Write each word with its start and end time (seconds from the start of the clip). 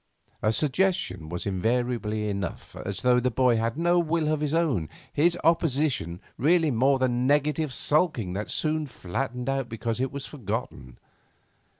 A 0.41 0.51
suggestion 0.51 1.29
was 1.29 1.45
invariably 1.45 2.27
enough, 2.27 2.75
as 2.75 3.03
though 3.03 3.19
the 3.19 3.29
boy 3.29 3.57
had 3.57 3.77
no 3.77 3.99
will 3.99 4.29
of 4.29 4.39
his 4.41 4.51
own, 4.51 4.89
his 5.13 5.37
opposition 5.43 6.19
rarely 6.39 6.71
more 6.71 6.97
than 6.97 7.27
negative 7.27 7.71
sulking 7.71 8.33
that 8.33 8.49
soon 8.49 8.87
flattened 8.87 9.47
out 9.47 9.69
because 9.69 9.99
it 9.99 10.11
was 10.11 10.25
forgotten. 10.25 10.97